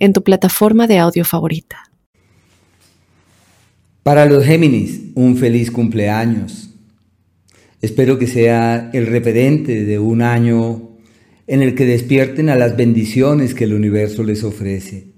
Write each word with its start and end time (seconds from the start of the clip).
en 0.00 0.12
tu 0.12 0.24
plataforma 0.24 0.86
de 0.86 0.98
audio 0.98 1.24
favorita. 1.24 1.90
Para 4.02 4.24
los 4.26 4.44
Géminis, 4.44 5.00
un 5.14 5.36
feliz 5.36 5.70
cumpleaños. 5.70 6.70
Espero 7.82 8.18
que 8.18 8.26
sea 8.26 8.90
el 8.92 9.06
referente 9.06 9.84
de 9.84 9.98
un 9.98 10.22
año 10.22 10.88
en 11.46 11.62
el 11.62 11.74
que 11.74 11.84
despierten 11.84 12.48
a 12.48 12.56
las 12.56 12.76
bendiciones 12.76 13.54
que 13.54 13.64
el 13.64 13.74
universo 13.74 14.22
les 14.22 14.42
ofrece. 14.42 15.08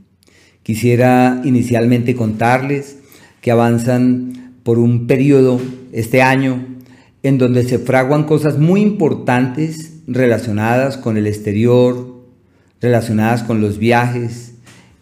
Quisiera 0.62 1.40
inicialmente 1.44 2.14
contarles 2.14 2.98
que 3.40 3.50
avanzan 3.50 4.58
por 4.62 4.78
un 4.78 5.06
periodo 5.06 5.60
este 5.92 6.22
año 6.22 6.66
en 7.22 7.38
donde 7.38 7.64
se 7.64 7.78
fraguan 7.78 8.24
cosas 8.24 8.58
muy 8.58 8.80
importantes 8.80 9.92
relacionadas 10.06 10.96
con 10.96 11.16
el 11.16 11.26
exterior, 11.26 12.26
relacionadas 12.80 13.44
con 13.44 13.60
los 13.60 13.78
viajes, 13.78 14.51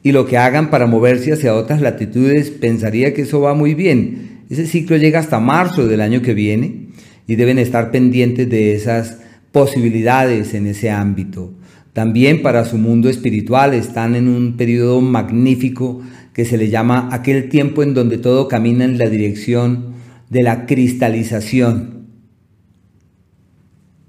y 0.02 0.12
lo 0.12 0.26
que 0.26 0.38
hagan 0.38 0.70
para 0.70 0.86
moverse 0.86 1.32
hacia 1.32 1.54
otras 1.54 1.80
latitudes, 1.80 2.50
pensaría 2.50 3.12
que 3.12 3.22
eso 3.22 3.40
va 3.40 3.54
muy 3.54 3.74
bien. 3.74 4.44
Ese 4.48 4.66
ciclo 4.66 4.96
llega 4.96 5.20
hasta 5.20 5.40
marzo 5.40 5.86
del 5.86 6.00
año 6.00 6.22
que 6.22 6.34
viene 6.34 6.88
y 7.26 7.36
deben 7.36 7.58
estar 7.58 7.90
pendientes 7.90 8.48
de 8.48 8.74
esas 8.74 9.18
posibilidades 9.52 10.54
en 10.54 10.66
ese 10.66 10.90
ámbito. 10.90 11.52
También 11.92 12.40
para 12.40 12.64
su 12.64 12.78
mundo 12.78 13.10
espiritual 13.10 13.74
están 13.74 14.14
en 14.14 14.28
un 14.28 14.56
periodo 14.56 15.00
magnífico 15.00 16.00
que 16.32 16.44
se 16.44 16.56
le 16.56 16.70
llama 16.70 17.08
aquel 17.12 17.48
tiempo 17.48 17.82
en 17.82 17.94
donde 17.94 18.16
todo 18.16 18.48
camina 18.48 18.84
en 18.84 18.96
la 18.96 19.08
dirección 19.08 19.94
de 20.30 20.42
la 20.42 20.66
cristalización. 20.66 22.00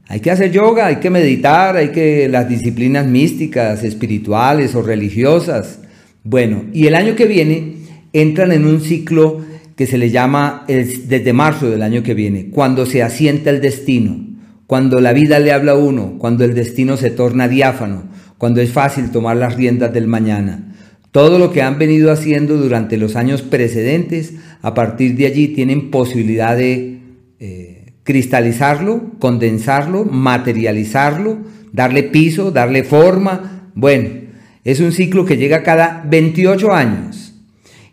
Hay 0.07 0.19
que 0.19 0.31
hacer 0.31 0.51
yoga, 0.51 0.87
hay 0.87 0.97
que 0.97 1.09
meditar, 1.09 1.75
hay 1.75 1.89
que 1.89 2.27
las 2.29 2.47
disciplinas 2.47 3.07
místicas, 3.07 3.83
espirituales 3.83 4.75
o 4.75 4.81
religiosas 4.81 5.80
bueno, 6.23 6.65
y 6.73 6.87
el 6.87 6.95
año 6.95 7.15
que 7.15 7.25
viene 7.25 7.77
entran 8.13 8.51
en 8.51 8.65
un 8.65 8.81
ciclo 8.81 9.41
que 9.75 9.87
se 9.87 9.97
le 9.97 10.11
llama 10.11 10.65
desde 10.67 11.33
marzo 11.33 11.69
del 11.69 11.81
año 11.81 12.03
que 12.03 12.13
viene, 12.13 12.49
cuando 12.49 12.85
se 12.85 13.01
asienta 13.01 13.49
el 13.49 13.61
destino, 13.61 14.27
cuando 14.67 15.01
la 15.01 15.13
vida 15.13 15.39
le 15.39 15.51
habla 15.51 15.71
a 15.73 15.77
uno, 15.77 16.17
cuando 16.19 16.45
el 16.45 16.53
destino 16.53 16.97
se 16.97 17.09
torna 17.09 17.47
diáfano, 17.47 18.03
cuando 18.37 18.61
es 18.61 18.71
fácil 18.71 19.11
tomar 19.11 19.37
las 19.37 19.55
riendas 19.55 19.93
del 19.93 20.07
mañana. 20.07 20.75
Todo 21.11 21.39
lo 21.39 21.51
que 21.51 21.61
han 21.61 21.77
venido 21.77 22.11
haciendo 22.11 22.57
durante 22.57 22.97
los 22.97 23.15
años 23.15 23.41
precedentes, 23.41 24.33
a 24.61 24.73
partir 24.73 25.15
de 25.15 25.25
allí 25.25 25.49
tienen 25.49 25.91
posibilidad 25.91 26.55
de 26.55 26.99
eh, 27.39 27.93
cristalizarlo, 28.03 29.11
condensarlo, 29.19 30.05
materializarlo, 30.05 31.39
darle 31.73 32.03
piso, 32.03 32.51
darle 32.51 32.83
forma. 32.83 33.69
Bueno, 33.75 34.20
es 34.63 34.79
un 34.79 34.91
ciclo 34.91 35.25
que 35.25 35.37
llega 35.37 35.63
cada 35.63 36.03
28 36.07 36.71
años 36.71 37.33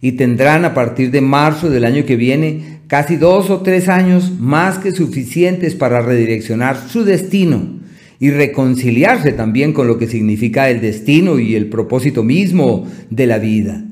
y 0.01 0.13
tendrán 0.13 0.65
a 0.65 0.75
partir 0.75 1.11
de 1.11 1.21
marzo 1.21 1.71
del 1.71 1.85
año 1.85 2.05
que 2.05 2.17
viene 2.17 2.81
casi 2.87 3.17
dos 3.17 3.51
o 3.51 3.61
tres 3.61 3.89
años 3.89 4.33
más 4.39 4.79
que 4.79 4.93
suficientes 4.93 5.75
para 5.75 6.01
redireccionar 6.01 6.89
su 6.89 7.05
destino 7.05 7.79
y 8.21 8.31
reconciliarse 8.31 9.33
también 9.33 9.73
con 9.73 9.87
lo 9.87 9.99
que 9.99 10.09
significa 10.09 10.71
el 10.71 10.81
destino 10.81 11.39
y 11.39 11.55
el 11.55 11.69
propósito 11.69 12.23
mismo 12.23 12.87
de 13.11 13.27
la 13.27 13.39
vida. 13.39 13.85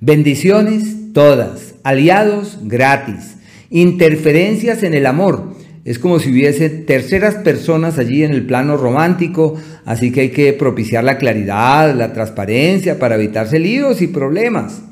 Bendiciones 0.00 1.12
todas, 1.12 1.74
aliados 1.82 2.58
gratis, 2.62 3.36
interferencias 3.70 4.82
en 4.82 4.94
el 4.94 5.06
amor, 5.06 5.54
es 5.84 5.98
como 5.98 6.18
si 6.18 6.30
hubiese 6.30 6.68
terceras 6.68 7.36
personas 7.36 7.98
allí 7.98 8.22
en 8.22 8.32
el 8.32 8.44
plano 8.46 8.76
romántico, 8.76 9.56
así 9.84 10.12
que 10.12 10.20
hay 10.22 10.28
que 10.30 10.52
propiciar 10.52 11.04
la 11.04 11.18
claridad, 11.18 11.94
la 11.94 12.12
transparencia 12.12 12.98
para 12.98 13.14
evitarse 13.14 13.58
líos 13.58 14.02
y 14.02 14.08
problemas. 14.08 14.82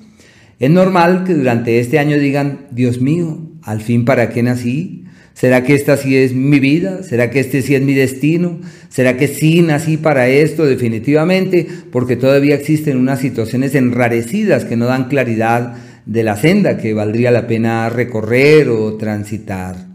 Es 0.58 0.70
normal 0.70 1.24
que 1.24 1.34
durante 1.34 1.80
este 1.80 1.98
año 1.98 2.19
digan, 2.19 2.66
Dios 2.70 3.00
mío, 3.00 3.38
al 3.62 3.80
fin 3.82 4.04
para 4.04 4.30
qué 4.30 4.42
nací? 4.42 5.04
¿Será 5.34 5.64
que 5.64 5.74
esta 5.74 5.98
sí 5.98 6.16
es 6.16 6.32
mi 6.32 6.60
vida? 6.60 7.03
¿Será 7.03 7.28
que 7.28 7.41
este 7.41 7.60
sí 7.60 7.74
es 7.74 7.82
mi 7.82 7.92
destino? 7.92 8.58
¿Será 8.88 9.18
que 9.18 9.28
sí 9.28 9.60
nací 9.60 9.98
para 9.98 10.28
esto 10.28 10.64
definitivamente? 10.64 11.66
Porque 11.92 12.16
todavía 12.16 12.54
existen 12.54 12.97
unas 12.97 13.20
situaciones 13.20 13.74
enrarecidas 13.74 14.64
que 14.64 14.76
no 14.76 14.86
dan 14.86 15.08
claridad 15.08 15.74
de 16.06 16.22
la 16.22 16.36
senda 16.36 16.78
que 16.78 16.94
valdría 16.94 17.30
la 17.32 17.47
pena 17.47 17.91
recorrer 17.91 18.70
o 18.70 18.94
transitar. 18.97 19.85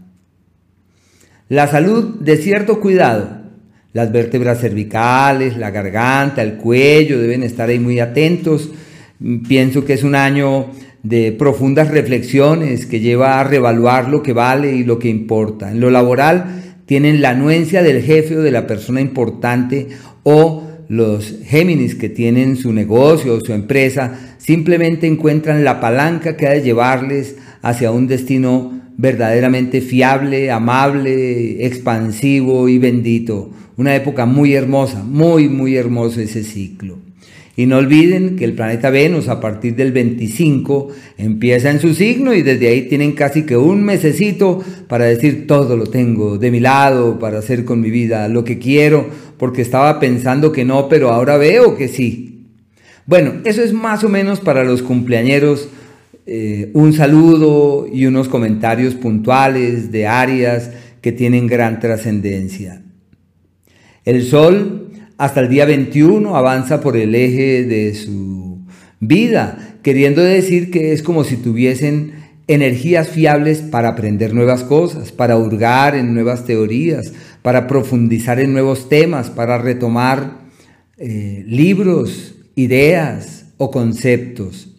La 1.52 1.66
salud 1.66 2.14
de 2.18 2.38
cierto 2.38 2.80
cuidado. 2.80 3.28
Las 3.92 4.10
vértebras 4.10 4.58
cervicales, 4.58 5.58
la 5.58 5.70
garganta, 5.70 6.40
el 6.40 6.54
cuello 6.54 7.20
deben 7.20 7.42
estar 7.42 7.68
ahí 7.68 7.78
muy 7.78 8.00
atentos. 8.00 8.70
Pienso 9.46 9.84
que 9.84 9.92
es 9.92 10.02
un 10.02 10.14
año 10.14 10.70
de 11.02 11.30
profundas 11.32 11.90
reflexiones 11.90 12.86
que 12.86 13.00
lleva 13.00 13.38
a 13.38 13.44
revaluar 13.44 14.08
lo 14.08 14.22
que 14.22 14.32
vale 14.32 14.74
y 14.74 14.82
lo 14.82 14.98
que 14.98 15.10
importa. 15.10 15.70
En 15.70 15.80
lo 15.80 15.90
laboral 15.90 16.78
tienen 16.86 17.20
la 17.20 17.32
anuencia 17.32 17.82
del 17.82 18.00
jefe 18.00 18.38
o 18.38 18.40
de 18.40 18.50
la 18.50 18.66
persona 18.66 19.02
importante 19.02 19.88
o 20.22 20.66
los 20.88 21.34
Géminis 21.44 21.96
que 21.96 22.08
tienen 22.08 22.56
su 22.56 22.72
negocio 22.72 23.34
o 23.34 23.40
su 23.40 23.52
empresa 23.52 24.36
simplemente 24.38 25.06
encuentran 25.06 25.64
la 25.64 25.80
palanca 25.80 26.34
que 26.34 26.46
ha 26.46 26.52
de 26.52 26.62
llevarles 26.62 27.36
hacia 27.60 27.90
un 27.90 28.06
destino 28.06 28.81
verdaderamente 28.96 29.80
fiable, 29.80 30.50
amable, 30.50 31.66
expansivo 31.66 32.68
y 32.68 32.78
bendito. 32.78 33.50
Una 33.76 33.94
época 33.94 34.26
muy 34.26 34.54
hermosa, 34.54 35.02
muy, 35.02 35.48
muy 35.48 35.76
hermoso 35.76 36.20
ese 36.20 36.44
ciclo. 36.44 36.98
Y 37.54 37.66
no 37.66 37.76
olviden 37.76 38.36
que 38.36 38.46
el 38.46 38.54
planeta 38.54 38.88
Venus 38.88 39.28
a 39.28 39.38
partir 39.38 39.76
del 39.76 39.92
25 39.92 40.88
empieza 41.18 41.70
en 41.70 41.80
su 41.80 41.92
signo 41.94 42.32
y 42.32 42.40
desde 42.40 42.68
ahí 42.68 42.82
tienen 42.82 43.12
casi 43.12 43.42
que 43.42 43.58
un 43.58 43.84
mesecito 43.84 44.62
para 44.88 45.04
decir 45.04 45.46
todo 45.46 45.76
lo 45.76 45.86
tengo 45.86 46.38
de 46.38 46.50
mi 46.50 46.60
lado, 46.60 47.18
para 47.18 47.38
hacer 47.38 47.66
con 47.66 47.82
mi 47.82 47.90
vida 47.90 48.28
lo 48.28 48.42
que 48.42 48.58
quiero, 48.58 49.06
porque 49.36 49.60
estaba 49.60 50.00
pensando 50.00 50.50
que 50.50 50.64
no, 50.64 50.88
pero 50.88 51.10
ahora 51.10 51.36
veo 51.36 51.76
que 51.76 51.88
sí. 51.88 52.46
Bueno, 53.04 53.34
eso 53.44 53.62
es 53.62 53.74
más 53.74 54.02
o 54.02 54.08
menos 54.08 54.40
para 54.40 54.64
los 54.64 54.82
cumpleañeros 54.82 55.68
eh, 56.26 56.70
un 56.74 56.92
saludo 56.92 57.86
y 57.92 58.06
unos 58.06 58.28
comentarios 58.28 58.94
puntuales 58.94 59.90
de 59.90 60.06
áreas 60.06 60.70
que 61.00 61.12
tienen 61.12 61.46
gran 61.46 61.80
trascendencia. 61.80 62.82
El 64.04 64.24
Sol 64.24 64.90
hasta 65.18 65.40
el 65.40 65.48
día 65.48 65.64
21 65.64 66.36
avanza 66.36 66.80
por 66.80 66.96
el 66.96 67.14
eje 67.14 67.64
de 67.64 67.94
su 67.94 68.58
vida, 69.00 69.76
queriendo 69.82 70.22
decir 70.22 70.70
que 70.70 70.92
es 70.92 71.02
como 71.02 71.24
si 71.24 71.36
tuviesen 71.36 72.12
energías 72.48 73.08
fiables 73.08 73.58
para 73.58 73.88
aprender 73.88 74.34
nuevas 74.34 74.64
cosas, 74.64 75.12
para 75.12 75.36
hurgar 75.36 75.94
en 75.94 76.14
nuevas 76.14 76.44
teorías, 76.44 77.12
para 77.42 77.66
profundizar 77.66 78.40
en 78.40 78.52
nuevos 78.52 78.88
temas, 78.88 79.30
para 79.30 79.58
retomar 79.58 80.40
eh, 80.98 81.44
libros, 81.46 82.34
ideas 82.54 83.46
o 83.58 83.70
conceptos. 83.70 84.71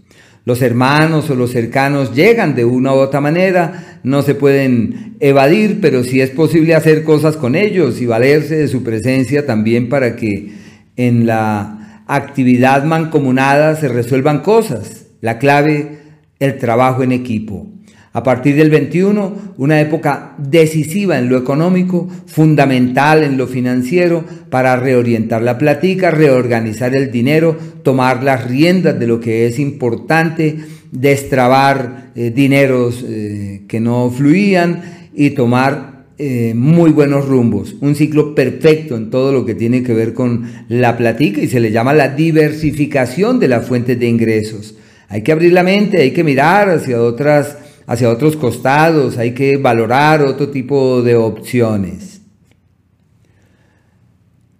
Los 0.46 0.62
hermanos 0.62 1.30
o 1.30 1.36
los 1.36 1.52
cercanos 1.52 2.14
llegan 2.14 2.54
de 2.54 2.66
una 2.66 2.94
u 2.94 2.98
otra 2.98 3.22
manera, 3.22 4.00
no 4.04 4.22
se 4.24 4.36
pueden 4.36 5.16
evadir, 5.22 5.80
pero 5.82 6.04
sí 6.04 6.20
es 6.20 6.32
posible 6.32 6.76
hacer 6.76 7.04
cosas 7.04 7.38
con 7.38 7.56
ellos 7.56 8.02
y 8.02 8.06
valerse 8.06 8.58
de 8.58 8.68
su 8.68 8.84
presencia 8.84 9.46
también 9.46 9.88
para 9.88 10.18
que 10.18 10.52
en 10.98 11.26
la 11.26 12.04
actividad 12.08 12.84
mancomunada 12.84 13.76
se 13.78 13.88
resuelvan 13.88 14.40
cosas. 14.42 15.06
La 15.22 15.40
clave, 15.40 16.00
el 16.40 16.58
trabajo 16.58 17.04
en 17.04 17.14
equipo. 17.14 17.68
A 18.16 18.22
partir 18.22 18.56
del 18.56 18.70
21, 18.70 19.56
una 19.58 19.82
época 19.82 20.36
decisiva 20.38 21.18
en 21.18 21.30
lo 21.30 21.38
económico, 21.38 22.08
fundamental 22.28 23.24
en 23.24 23.38
lo 23.38 23.48
financiero, 23.48 24.24
para 24.52 24.76
reorientar 24.76 25.42
la 25.42 25.58
platica, 25.58 26.12
reorganizar 26.12 26.96
el 26.96 27.10
dinero, 27.10 27.58
tomar 27.82 28.24
las 28.24 28.48
riendas 28.48 29.00
de 29.00 29.08
lo 29.08 29.20
que 29.20 29.48
es 29.48 29.58
importante, 29.58 30.58
destrabar 30.92 32.12
eh, 32.14 32.30
dineros 32.30 33.04
eh, 33.08 33.64
que 33.68 33.80
no 33.80 34.12
fluían 34.12 35.10
y 35.16 35.32
tomar 35.32 36.06
eh, 36.20 36.54
muy 36.56 36.92
buenos 36.92 37.26
rumbos. 37.26 37.76
Un 37.82 37.96
ciclo 37.96 38.36
perfecto 38.36 38.96
en 38.96 39.10
todo 39.10 39.34
lo 39.34 39.44
que 39.44 39.56
tiene 39.56 39.82
que 39.82 39.96
ver 39.96 40.14
con 40.14 40.44
la 40.70 40.96
platica 40.96 41.42
y 41.42 41.48
se 41.48 41.60
le 41.60 41.72
llama 41.72 41.96
la 41.96 42.10
diversificación 42.10 43.40
de 43.40 43.48
las 43.48 43.66
fuentes 43.66 44.00
de 44.00 44.08
ingresos 44.08 44.76
Hay 45.10 45.24
que 45.24 45.32
abrir 45.32 45.52
la 45.52 45.64
mente, 45.64 46.00
hay 46.00 46.12
que 46.12 46.24
mirar 46.24 46.70
hacia 46.70 47.02
otras 47.02 47.58
hacia 47.86 48.10
otros 48.10 48.36
costados, 48.36 49.18
hay 49.18 49.34
que 49.34 49.58
valorar 49.58 50.22
otro 50.22 50.50
tipo 50.50 51.02
de 51.02 51.16
opciones. 51.16 52.22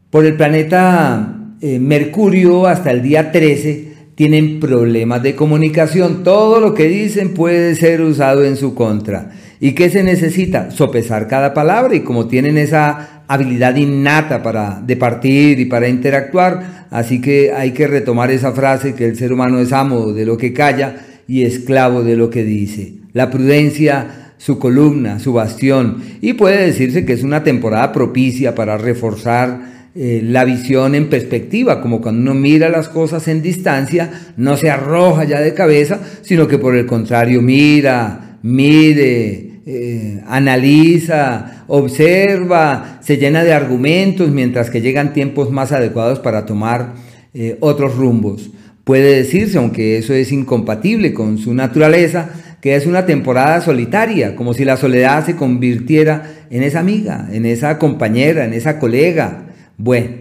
Por 0.10 0.26
el 0.26 0.36
planeta 0.36 1.56
eh, 1.62 1.80
Mercurio 1.80 2.68
hasta 2.68 2.92
el 2.92 3.02
día 3.02 3.32
13 3.32 3.94
tienen 4.16 4.60
problemas 4.60 5.24
de 5.24 5.36
comunicación. 5.36 6.24
Todo 6.24 6.60
lo 6.60 6.74
que 6.74 6.88
dicen 6.88 7.34
puede 7.34 7.76
ser 7.76 8.02
usado 8.02 8.44
en 8.44 8.56
su 8.56 8.76
contra. 8.76 9.32
¿Y 9.60 9.72
qué 9.74 9.90
se 9.90 10.04
necesita? 10.04 10.72
Sopesar 10.72 11.28
cada 11.28 11.54
palabra 11.54 11.96
y 11.96 12.02
como 12.02 12.28
tienen 12.28 12.58
esa 12.58 13.24
habilidad 13.28 13.76
innata 13.76 14.44
para 14.44 14.82
de 14.86 14.98
partir 14.98 15.60
y 15.60 15.66
para 15.66 15.88
interactuar, 15.88 16.88
así 16.92 17.22
que 17.22 17.54
hay 17.54 17.72
que 17.72 17.88
retomar 17.88 18.30
esa 18.30 18.52
frase 18.52 18.94
que 18.94 19.06
el 19.06 19.16
ser 19.16 19.32
humano 19.32 19.60
es 19.60 19.72
amo 19.72 20.12
de 20.12 20.26
lo 20.26 20.38
que 20.38 20.54
calla 20.54 21.06
y 21.28 21.44
esclavo 21.44 22.04
de 22.04 22.18
lo 22.18 22.30
que 22.30 22.44
dice. 22.44 23.03
La 23.14 23.30
prudencia, 23.30 24.34
su 24.38 24.60
columna, 24.60 25.20
su 25.20 25.34
bastión, 25.34 26.04
y 26.22 26.34
puede 26.34 26.66
decirse 26.66 27.06
que 27.06 27.14
es 27.14 27.24
una 27.24 27.44
temporada 27.44 27.92
propicia 27.94 28.56
para 28.56 28.78
reforzar 28.78 29.74
eh, 29.96 30.22
la 30.24 30.44
visión 30.44 30.96
en 30.96 31.08
perspectiva, 31.08 31.80
como 31.80 32.02
cuando 32.02 32.22
uno 32.22 32.34
mira 32.34 32.68
las 32.70 32.90
cosas 32.90 33.28
en 33.28 33.44
distancia, 33.44 34.34
no 34.38 34.58
se 34.58 34.72
arroja 34.72 35.24
ya 35.24 35.40
de 35.40 35.54
cabeza, 35.54 36.00
sino 36.24 36.48
que 36.48 36.58
por 36.58 36.76
el 36.76 36.88
contrario 36.88 37.44
mira, 37.44 38.40
mide, 38.42 39.62
eh, 39.66 40.22
analiza, 40.28 41.64
observa, 41.68 43.00
se 43.02 43.18
llena 43.18 43.44
de 43.44 43.54
argumentos, 43.54 44.32
mientras 44.32 44.70
que 44.70 44.82
llegan 44.82 45.14
tiempos 45.14 45.52
más 45.52 45.72
adecuados 45.72 46.20
para 46.20 46.46
tomar 46.46 46.96
eh, 47.34 47.58
otros 47.60 47.96
rumbos. 47.96 48.50
Puede 48.84 49.16
decirse, 49.16 49.58
aunque 49.58 49.98
eso 49.98 50.14
es 50.14 50.32
incompatible 50.32 51.14
con 51.14 51.38
su 51.38 51.54
naturaleza, 51.54 52.32
que 52.64 52.78
es 52.78 52.86
una 52.86 53.06
temporada 53.06 53.60
solitaria, 53.60 54.38
como 54.38 54.54
si 54.54 54.64
la 54.64 54.78
soledad 54.78 55.26
se 55.26 55.36
convirtiera 55.36 56.46
en 56.50 56.64
esa 56.64 56.80
amiga, 56.80 57.28
en 57.30 57.46
esa 57.46 57.78
compañera, 57.78 58.46
en 58.46 58.54
esa 58.54 58.80
colega. 58.80 59.48
Bueno, 59.76 60.12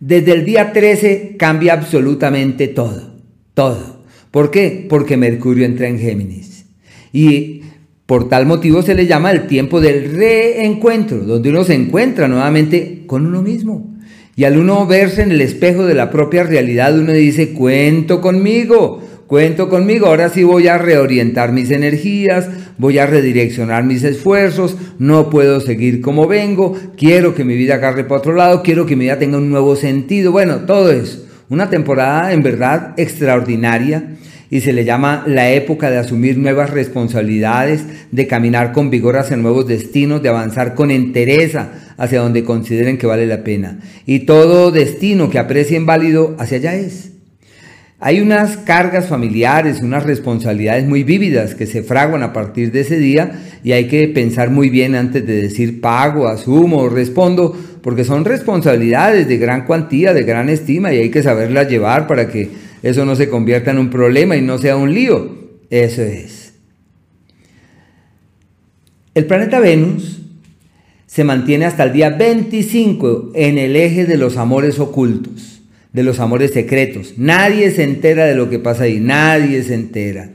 desde 0.00 0.32
el 0.32 0.46
día 0.46 0.72
13 0.72 1.36
cambia 1.38 1.74
absolutamente 1.74 2.68
todo, 2.68 3.18
todo. 3.52 4.04
¿Por 4.30 4.50
qué? 4.50 4.86
Porque 4.88 5.18
Mercurio 5.18 5.66
entra 5.66 5.86
en 5.86 5.98
Géminis. 5.98 6.64
Y 7.12 7.60
por 8.06 8.26
tal 8.30 8.46
motivo 8.46 8.80
se 8.80 8.94
le 8.94 9.06
llama 9.06 9.30
el 9.30 9.46
tiempo 9.46 9.82
del 9.82 10.16
reencuentro, 10.16 11.18
donde 11.18 11.50
uno 11.50 11.62
se 11.62 11.74
encuentra 11.74 12.26
nuevamente 12.26 13.02
con 13.06 13.26
uno 13.26 13.42
mismo. 13.42 13.92
Y 14.34 14.44
al 14.44 14.56
uno 14.56 14.86
verse 14.86 15.24
en 15.24 15.30
el 15.30 15.42
espejo 15.42 15.84
de 15.84 15.94
la 15.94 16.10
propia 16.10 16.42
realidad, 16.42 16.98
uno 16.98 17.12
dice, 17.12 17.52
cuento 17.52 18.22
conmigo, 18.22 19.02
cuento 19.32 19.70
conmigo, 19.70 20.08
ahora 20.08 20.28
sí 20.28 20.44
voy 20.44 20.68
a 20.68 20.76
reorientar 20.76 21.52
mis 21.52 21.70
energías, 21.70 22.50
voy 22.76 22.98
a 22.98 23.06
redireccionar 23.06 23.82
mis 23.82 24.04
esfuerzos, 24.04 24.76
no 24.98 25.30
puedo 25.30 25.60
seguir 25.60 26.02
como 26.02 26.26
vengo, 26.26 26.78
quiero 26.98 27.34
que 27.34 27.42
mi 27.42 27.56
vida 27.56 27.76
agarre 27.76 28.04
para 28.04 28.18
otro 28.18 28.34
lado, 28.34 28.62
quiero 28.62 28.84
que 28.84 28.94
mi 28.94 29.06
vida 29.06 29.18
tenga 29.18 29.38
un 29.38 29.48
nuevo 29.48 29.74
sentido, 29.74 30.32
bueno, 30.32 30.66
todo 30.66 30.92
es 30.92 31.24
una 31.48 31.70
temporada 31.70 32.34
en 32.34 32.42
verdad 32.42 32.92
extraordinaria 32.98 34.16
y 34.50 34.60
se 34.60 34.74
le 34.74 34.84
llama 34.84 35.24
la 35.26 35.50
época 35.50 35.90
de 35.90 35.96
asumir 35.96 36.36
nuevas 36.36 36.68
responsabilidades, 36.68 37.86
de 38.10 38.26
caminar 38.26 38.72
con 38.72 38.90
vigor 38.90 39.16
hacia 39.16 39.38
nuevos 39.38 39.66
destinos, 39.66 40.22
de 40.22 40.28
avanzar 40.28 40.74
con 40.74 40.90
entereza 40.90 41.70
hacia 41.96 42.20
donde 42.20 42.44
consideren 42.44 42.98
que 42.98 43.06
vale 43.06 43.26
la 43.26 43.42
pena. 43.44 43.78
Y 44.04 44.26
todo 44.26 44.70
destino 44.72 45.30
que 45.30 45.38
aprecien 45.38 45.86
válido 45.86 46.36
hacia 46.38 46.58
allá 46.58 46.74
es. 46.74 47.11
Hay 48.04 48.20
unas 48.20 48.56
cargas 48.56 49.06
familiares, 49.06 49.80
unas 49.80 50.02
responsabilidades 50.02 50.84
muy 50.84 51.04
vívidas 51.04 51.54
que 51.54 51.66
se 51.66 51.84
fraguan 51.84 52.24
a 52.24 52.32
partir 52.32 52.72
de 52.72 52.80
ese 52.80 52.98
día 52.98 53.40
y 53.62 53.70
hay 53.70 53.86
que 53.86 54.08
pensar 54.08 54.50
muy 54.50 54.70
bien 54.70 54.96
antes 54.96 55.24
de 55.24 55.40
decir 55.40 55.80
pago, 55.80 56.26
asumo, 56.26 56.88
respondo, 56.88 57.56
porque 57.80 58.02
son 58.02 58.24
responsabilidades 58.24 59.28
de 59.28 59.38
gran 59.38 59.66
cuantía, 59.66 60.12
de 60.14 60.24
gran 60.24 60.48
estima 60.48 60.92
y 60.92 60.98
hay 60.98 61.10
que 61.12 61.22
saberlas 61.22 61.70
llevar 61.70 62.08
para 62.08 62.26
que 62.26 62.50
eso 62.82 63.04
no 63.04 63.14
se 63.14 63.28
convierta 63.28 63.70
en 63.70 63.78
un 63.78 63.88
problema 63.88 64.36
y 64.36 64.42
no 64.42 64.58
sea 64.58 64.74
un 64.74 64.92
lío. 64.92 65.36
Eso 65.70 66.02
es. 66.02 66.54
El 69.14 69.26
planeta 69.26 69.60
Venus 69.60 70.22
se 71.06 71.22
mantiene 71.22 71.66
hasta 71.66 71.84
el 71.84 71.92
día 71.92 72.10
25 72.10 73.30
en 73.36 73.58
el 73.58 73.76
eje 73.76 74.06
de 74.06 74.16
los 74.16 74.38
amores 74.38 74.80
ocultos, 74.80 75.51
de 75.92 76.02
los 76.02 76.20
amores 76.20 76.52
secretos. 76.52 77.14
Nadie 77.16 77.70
se 77.70 77.84
entera 77.84 78.26
de 78.26 78.34
lo 78.34 78.48
que 78.50 78.58
pasa 78.58 78.84
ahí, 78.84 79.00
nadie 79.00 79.62
se 79.62 79.74
entera. 79.74 80.30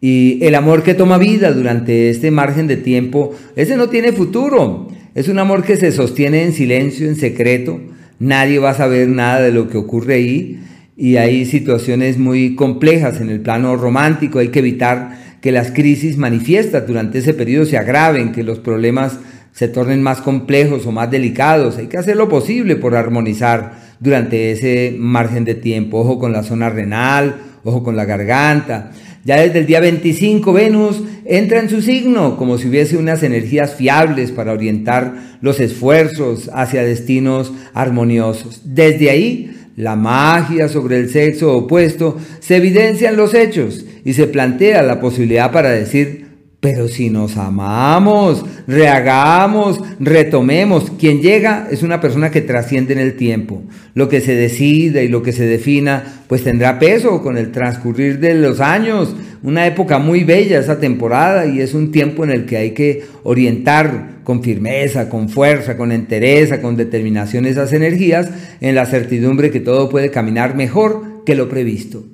Y 0.00 0.44
el 0.44 0.54
amor 0.54 0.82
que 0.82 0.94
toma 0.94 1.18
vida 1.18 1.52
durante 1.52 2.10
este 2.10 2.30
margen 2.30 2.66
de 2.66 2.76
tiempo, 2.76 3.34
ese 3.56 3.76
no 3.76 3.88
tiene 3.88 4.12
futuro. 4.12 4.88
Es 5.14 5.28
un 5.28 5.38
amor 5.38 5.64
que 5.64 5.76
se 5.76 5.92
sostiene 5.92 6.42
en 6.42 6.52
silencio, 6.52 7.06
en 7.06 7.16
secreto. 7.16 7.80
Nadie 8.18 8.58
va 8.58 8.70
a 8.70 8.74
saber 8.74 9.08
nada 9.08 9.40
de 9.40 9.52
lo 9.52 9.68
que 9.68 9.78
ocurre 9.78 10.14
ahí 10.14 10.60
y 10.96 11.16
hay 11.16 11.46
situaciones 11.46 12.18
muy 12.18 12.54
complejas 12.54 13.20
en 13.20 13.30
el 13.30 13.40
plano 13.40 13.76
romántico, 13.76 14.38
hay 14.38 14.48
que 14.48 14.60
evitar 14.60 15.18
que 15.40 15.52
las 15.52 15.70
crisis 15.70 16.16
manifiestas 16.16 16.86
durante 16.86 17.18
ese 17.18 17.34
periodo 17.34 17.66
se 17.66 17.78
agraven, 17.78 18.32
que 18.32 18.44
los 18.44 18.60
problemas 18.60 19.18
se 19.52 19.68
tornen 19.68 20.02
más 20.02 20.20
complejos 20.20 20.86
o 20.86 20.92
más 20.92 21.10
delicados, 21.10 21.78
hay 21.78 21.86
que 21.88 21.98
hacer 21.98 22.16
lo 22.16 22.28
posible 22.28 22.76
por 22.76 22.94
armonizar 22.94 23.91
durante 24.02 24.50
ese 24.50 24.96
margen 24.98 25.44
de 25.44 25.54
tiempo, 25.54 26.00
ojo 26.00 26.18
con 26.18 26.32
la 26.32 26.42
zona 26.42 26.68
renal, 26.68 27.36
ojo 27.62 27.84
con 27.84 27.94
la 27.94 28.04
garganta. 28.04 28.90
Ya 29.24 29.40
desde 29.40 29.60
el 29.60 29.66
día 29.66 29.78
25 29.78 30.52
Venus 30.52 31.04
entra 31.24 31.60
en 31.60 31.68
su 31.68 31.80
signo 31.80 32.36
como 32.36 32.58
si 32.58 32.68
hubiese 32.68 32.96
unas 32.96 33.22
energías 33.22 33.76
fiables 33.76 34.32
para 34.32 34.52
orientar 34.52 35.38
los 35.40 35.60
esfuerzos 35.60 36.50
hacia 36.52 36.82
destinos 36.82 37.52
armoniosos. 37.74 38.62
Desde 38.64 39.10
ahí 39.10 39.56
la 39.76 39.94
magia 39.94 40.68
sobre 40.68 40.98
el 40.98 41.08
sexo 41.08 41.56
opuesto, 41.56 42.18
se 42.40 42.56
evidencia 42.56 43.08
en 43.08 43.16
los 43.16 43.34
hechos 43.34 43.84
y 44.04 44.14
se 44.14 44.26
plantea 44.26 44.82
la 44.82 45.00
posibilidad 45.00 45.52
para 45.52 45.70
decir, 45.70 46.21
pero 46.62 46.86
si 46.86 47.10
nos 47.10 47.36
amamos, 47.38 48.44
rehagamos, 48.68 49.80
retomemos, 49.98 50.92
quien 50.96 51.20
llega 51.20 51.66
es 51.72 51.82
una 51.82 52.00
persona 52.00 52.30
que 52.30 52.40
trasciende 52.40 52.92
en 52.92 53.00
el 53.00 53.16
tiempo. 53.16 53.64
Lo 53.94 54.08
que 54.08 54.20
se 54.20 54.36
decida 54.36 55.02
y 55.02 55.08
lo 55.08 55.24
que 55.24 55.32
se 55.32 55.44
defina, 55.44 56.22
pues 56.28 56.44
tendrá 56.44 56.78
peso 56.78 57.20
con 57.20 57.36
el 57.36 57.50
transcurrir 57.50 58.20
de 58.20 58.36
los 58.36 58.60
años. 58.60 59.16
Una 59.42 59.66
época 59.66 59.98
muy 59.98 60.22
bella 60.22 60.60
esa 60.60 60.78
temporada 60.78 61.46
y 61.46 61.60
es 61.60 61.74
un 61.74 61.90
tiempo 61.90 62.22
en 62.22 62.30
el 62.30 62.46
que 62.46 62.58
hay 62.58 62.70
que 62.70 63.06
orientar 63.24 64.20
con 64.22 64.40
firmeza, 64.44 65.08
con 65.08 65.28
fuerza, 65.28 65.76
con 65.76 65.90
entereza, 65.90 66.62
con 66.62 66.76
determinación 66.76 67.44
esas 67.44 67.72
energías 67.72 68.30
en 68.60 68.76
la 68.76 68.86
certidumbre 68.86 69.50
que 69.50 69.58
todo 69.58 69.88
puede 69.88 70.12
caminar 70.12 70.54
mejor 70.54 71.24
que 71.26 71.34
lo 71.34 71.48
previsto. 71.48 72.04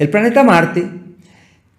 El 0.00 0.08
planeta 0.10 0.42
Marte 0.42 1.03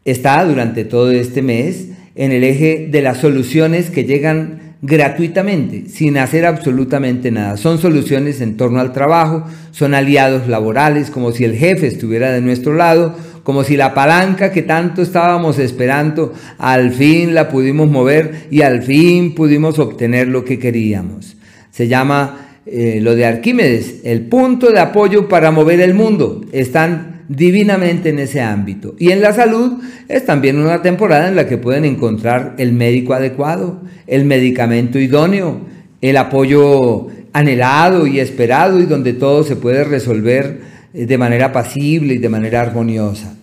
está 0.05 0.45
durante 0.45 0.85
todo 0.85 1.11
este 1.11 1.41
mes 1.41 1.87
en 2.15 2.31
el 2.31 2.43
eje 2.43 2.87
de 2.89 3.01
las 3.01 3.17
soluciones 3.17 3.89
que 3.89 4.05
llegan 4.05 4.75
gratuitamente, 4.81 5.89
sin 5.89 6.17
hacer 6.17 6.45
absolutamente 6.45 7.31
nada. 7.31 7.57
Son 7.57 7.79
soluciones 7.79 8.39
en 8.39 8.55
torno 8.55 8.79
al 8.79 8.93
trabajo, 8.93 9.45
son 9.71 9.95
aliados 9.95 10.47
laborales, 10.47 11.09
como 11.09 11.31
si 11.31 11.43
el 11.43 11.55
jefe 11.55 11.87
estuviera 11.87 12.31
de 12.31 12.41
nuestro 12.41 12.73
lado, 12.73 13.15
como 13.43 13.63
si 13.63 13.77
la 13.77 13.93
palanca 13.93 14.51
que 14.51 14.61
tanto 14.61 15.01
estábamos 15.01 15.59
esperando, 15.59 16.33
al 16.57 16.91
fin 16.91 17.33
la 17.33 17.49
pudimos 17.49 17.89
mover 17.89 18.47
y 18.51 18.61
al 18.61 18.83
fin 18.83 19.33
pudimos 19.35 19.79
obtener 19.79 20.27
lo 20.27 20.45
que 20.45 20.59
queríamos. 20.59 21.35
Se 21.71 21.87
llama 21.87 22.59
eh, 22.65 22.99
lo 23.01 23.15
de 23.15 23.25
Arquímedes, 23.25 24.01
el 24.03 24.21
punto 24.21 24.71
de 24.71 24.79
apoyo 24.79 25.27
para 25.27 25.51
mover 25.51 25.81
el 25.81 25.93
mundo. 25.93 26.41
Están 26.51 27.14
divinamente 27.27 28.09
en 28.09 28.19
ese 28.19 28.41
ámbito. 28.41 28.95
Y 28.99 29.11
en 29.11 29.21
la 29.21 29.33
salud 29.33 29.81
es 30.07 30.25
también 30.25 30.59
una 30.59 30.81
temporada 30.81 31.27
en 31.27 31.35
la 31.35 31.47
que 31.47 31.57
pueden 31.57 31.85
encontrar 31.85 32.55
el 32.57 32.73
médico 32.73 33.13
adecuado, 33.13 33.81
el 34.07 34.25
medicamento 34.25 34.99
idóneo, 34.99 35.61
el 36.01 36.17
apoyo 36.17 37.07
anhelado 37.33 38.07
y 38.07 38.19
esperado 38.19 38.79
y 38.79 38.85
donde 38.85 39.13
todo 39.13 39.43
se 39.43 39.55
puede 39.55 39.83
resolver 39.83 40.61
eh, 40.93 41.05
de 41.05 41.17
manera 41.17 41.51
pasible 41.51 42.13
y 42.13 42.17
de 42.17 42.29
manera 42.29 42.61
armoniosa. 42.61 43.35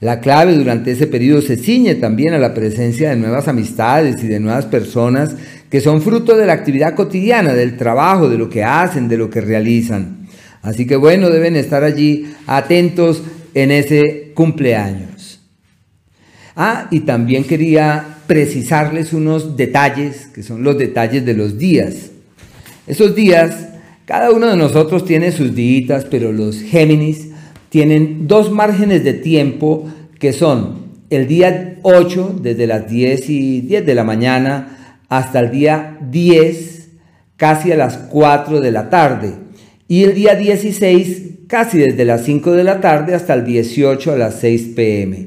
La 0.00 0.20
clave 0.20 0.54
durante 0.54 0.92
ese 0.92 1.06
periodo 1.06 1.42
se 1.42 1.56
ciñe 1.56 1.96
también 1.96 2.32
a 2.32 2.38
la 2.38 2.54
presencia 2.54 3.10
de 3.10 3.16
nuevas 3.16 3.48
amistades 3.48 4.22
y 4.24 4.28
de 4.28 4.40
nuevas 4.40 4.64
personas 4.64 5.34
que 5.68 5.80
son 5.80 6.00
fruto 6.00 6.36
de 6.36 6.46
la 6.46 6.54
actividad 6.54 6.94
cotidiana, 6.94 7.52
del 7.52 7.76
trabajo, 7.76 8.28
de 8.28 8.38
lo 8.38 8.48
que 8.48 8.64
hacen, 8.64 9.08
de 9.08 9.18
lo 9.18 9.28
que 9.28 9.40
realizan. 9.40 10.19
Así 10.62 10.86
que 10.86 10.96
bueno, 10.96 11.30
deben 11.30 11.56
estar 11.56 11.84
allí 11.84 12.34
atentos 12.46 13.22
en 13.54 13.70
ese 13.70 14.32
cumpleaños. 14.34 15.40
Ah, 16.54 16.88
y 16.90 17.00
también 17.00 17.44
quería 17.44 18.18
precisarles 18.26 19.12
unos 19.12 19.56
detalles, 19.56 20.26
que 20.26 20.42
son 20.42 20.62
los 20.62 20.76
detalles 20.76 21.24
de 21.24 21.34
los 21.34 21.58
días. 21.58 22.10
Esos 22.86 23.14
días, 23.14 23.68
cada 24.04 24.30
uno 24.30 24.48
de 24.48 24.56
nosotros 24.56 25.04
tiene 25.04 25.32
sus 25.32 25.54
días, 25.54 26.06
pero 26.10 26.32
los 26.32 26.60
Géminis 26.60 27.28
tienen 27.70 28.26
dos 28.26 28.50
márgenes 28.50 29.04
de 29.04 29.14
tiempo 29.14 29.88
que 30.18 30.32
son 30.32 30.90
el 31.08 31.26
día 31.26 31.78
8 31.82 32.40
desde 32.42 32.66
las 32.66 32.88
10 32.88 33.30
y 33.30 33.60
10 33.62 33.86
de 33.86 33.94
la 33.94 34.04
mañana 34.04 34.96
hasta 35.08 35.40
el 35.40 35.50
día 35.50 35.98
10 36.10 36.88
casi 37.36 37.72
a 37.72 37.76
las 37.76 37.96
4 37.96 38.60
de 38.60 38.70
la 38.70 38.90
tarde 38.90 39.32
y 39.90 40.04
el 40.04 40.14
día 40.14 40.36
16 40.36 41.22
casi 41.48 41.78
desde 41.78 42.04
las 42.04 42.24
5 42.24 42.52
de 42.52 42.62
la 42.62 42.80
tarde 42.80 43.12
hasta 43.12 43.34
el 43.34 43.44
18 43.44 44.12
a 44.12 44.16
las 44.16 44.38
6 44.38 44.68
pm. 44.76 45.26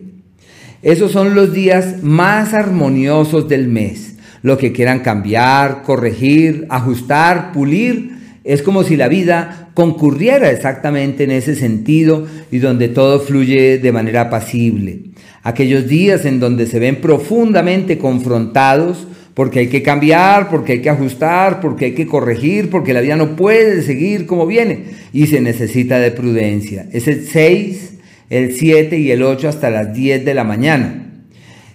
Esos 0.82 1.12
son 1.12 1.36
los 1.36 1.52
días 1.52 2.02
más 2.02 2.54
armoniosos 2.54 3.50
del 3.50 3.68
mes. 3.68 4.16
Lo 4.42 4.58
que 4.58 4.72
quieran 4.72 5.02
cambiar, 5.02 5.84
corregir, 5.84 6.66
ajustar, 6.70 7.52
pulir, 7.52 8.12
es 8.46 8.62
como 8.62 8.86
si 8.86 8.96
la 8.96 9.10
vida 9.10 9.72
concurriera 9.74 10.50
exactamente 10.50 11.26
en 11.26 11.32
ese 11.32 11.56
sentido 11.56 12.26
y 12.50 12.60
donde 12.60 12.88
todo 12.88 13.20
fluye 13.20 13.80
de 13.80 13.92
manera 13.92 14.22
apacible. 14.22 15.02
Aquellos 15.44 15.90
días 15.90 16.24
en 16.24 16.40
donde 16.40 16.68
se 16.68 16.80
ven 16.80 17.02
profundamente 17.02 17.98
confrontados 17.98 19.08
porque 19.34 19.60
hay 19.60 19.68
que 19.68 19.82
cambiar, 19.82 20.50
porque 20.50 20.74
hay 20.74 20.82
que 20.82 20.90
ajustar, 20.90 21.60
porque 21.60 21.86
hay 21.86 21.92
que 21.94 22.06
corregir, 22.06 22.70
porque 22.70 22.94
la 22.94 23.02
vida 23.02 23.16
no 23.16 23.36
puede 23.36 23.82
seguir 23.82 24.26
como 24.26 24.46
viene 24.46 24.84
y 25.12 25.28
se 25.28 25.42
necesita 25.42 26.00
de 26.00 26.12
prudencia. 26.12 26.88
Es 26.92 27.08
el 27.08 27.26
6, 27.26 27.94
el 28.30 28.54
7 28.54 28.98
y 28.98 29.12
el 29.12 29.24
8 29.24 29.50
hasta 29.50 29.70
las 29.70 29.94
10 29.94 30.24
de 30.24 30.34
la 30.34 30.44
mañana. 30.44 31.24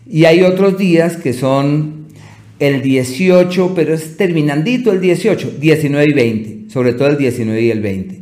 Y 0.09 0.25
hay 0.25 0.43
otros 0.43 0.79
días 0.79 1.17
que 1.17 1.33
son 1.33 2.07
el 2.61 2.83
18, 2.83 3.73
pero 3.75 3.95
es 3.95 4.17
terminandito 4.17 4.93
el 4.93 5.01
18, 5.01 5.55
19 5.61 6.07
y 6.09 6.15
20, 6.15 6.71
sobre 6.71 6.93
todo 6.93 7.09
el 7.09 7.19
19 7.19 7.61
y 7.61 7.71
el 7.71 7.81
20. 7.81 8.21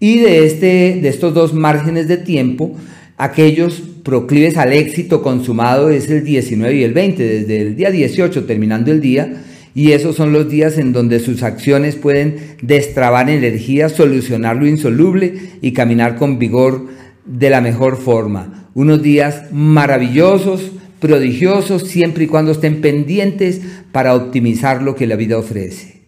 Y 0.00 0.18
de, 0.18 0.44
este, 0.46 0.98
de 1.00 1.08
estos 1.08 1.32
dos 1.32 1.54
márgenes 1.54 2.08
de 2.08 2.18
tiempo, 2.18 2.76
aquellos 3.16 3.82
proclives 4.06 4.56
al 4.56 4.72
éxito 4.72 5.20
consumado 5.20 5.90
es 5.90 6.08
el 6.08 6.22
19 6.22 6.76
y 6.76 6.84
el 6.84 6.94
20, 6.94 7.22
desde 7.24 7.60
el 7.60 7.74
día 7.74 7.90
18 7.90 8.44
terminando 8.44 8.92
el 8.92 9.00
día, 9.00 9.42
y 9.74 9.90
esos 9.90 10.14
son 10.14 10.32
los 10.32 10.48
días 10.48 10.78
en 10.78 10.92
donde 10.92 11.18
sus 11.18 11.42
acciones 11.42 11.96
pueden 11.96 12.56
destrabar 12.62 13.28
energía, 13.28 13.88
solucionar 13.88 14.56
lo 14.56 14.68
insoluble 14.68 15.34
y 15.60 15.72
caminar 15.72 16.14
con 16.14 16.38
vigor 16.38 16.86
de 17.24 17.50
la 17.50 17.60
mejor 17.60 17.96
forma. 17.96 18.70
Unos 18.74 19.02
días 19.02 19.46
maravillosos, 19.50 20.70
prodigiosos, 21.00 21.82
siempre 21.88 22.24
y 22.24 22.26
cuando 22.28 22.52
estén 22.52 22.80
pendientes 22.80 23.60
para 23.90 24.14
optimizar 24.14 24.82
lo 24.82 24.94
que 24.94 25.08
la 25.08 25.16
vida 25.16 25.36
ofrece. 25.36 26.04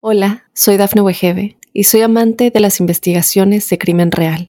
Hola, 0.00 0.46
soy 0.52 0.78
Dafne 0.78 1.02
Wegebe 1.02 1.58
y 1.72 1.84
soy 1.84 2.00
amante 2.00 2.50
de 2.50 2.58
las 2.58 2.80
investigaciones 2.80 3.68
de 3.70 3.78
crimen 3.78 4.10
real. 4.10 4.48